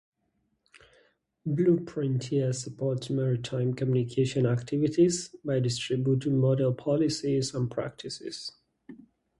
Blue 1.45 1.85
Frontier 1.85 2.53
supports 2.53 3.11
maritime 3.11 3.71
community 3.75 4.23
activists 4.25 5.29
by 5.45 5.59
distributing 5.59 6.39
model 6.39 6.73
policies 6.73 7.53
and 7.53 7.69
practices. 7.69 8.51